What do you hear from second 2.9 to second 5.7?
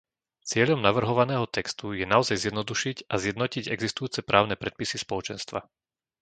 a zjednotiť existujúce právne predpisy Spoločenstva.